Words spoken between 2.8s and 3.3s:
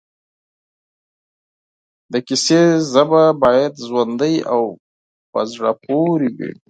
ژبه